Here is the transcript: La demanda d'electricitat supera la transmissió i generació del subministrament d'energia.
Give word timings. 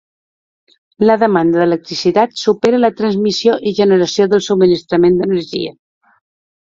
La 1.09 1.17
demanda 1.23 1.59
d'electricitat 1.63 2.33
supera 2.45 2.79
la 2.85 2.91
transmissió 3.03 3.59
i 3.73 3.77
generació 3.81 4.29
del 4.33 4.43
subministrament 4.47 5.21
d'energia. 5.21 5.77